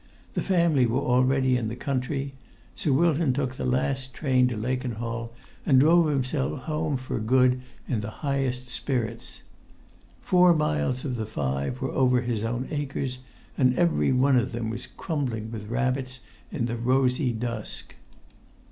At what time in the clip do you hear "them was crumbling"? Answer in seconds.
14.53-15.51